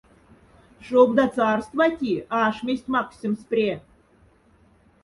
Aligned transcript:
Шобда 0.85 1.25
царствати 1.35 2.13
аш 2.43 2.55
месть 2.65 2.89
макссемс 2.93 3.41
пря. 3.49 3.75